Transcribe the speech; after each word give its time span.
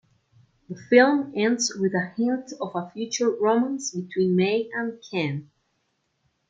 The 0.67 0.81
film 0.89 1.31
ends 1.35 1.75
with 1.75 1.93
a 1.93 2.11
hint 2.17 2.53
of 2.59 2.75
a 2.75 2.89
future 2.89 3.29
romance 3.39 3.91
between 3.93 4.35
May 4.35 4.67
and 4.73 4.99
Ken. 5.11 5.51